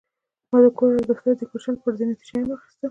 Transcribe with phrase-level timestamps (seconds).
[0.49, 2.77] ما د کور او دفتر د ډیکوریشن لپاره زینتي شیان واخیستل.